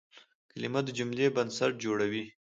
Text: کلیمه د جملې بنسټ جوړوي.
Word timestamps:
کلیمه 0.51 0.81
د 0.85 0.89
جملې 0.97 1.27
بنسټ 1.35 1.71
جوړوي. 1.83 2.23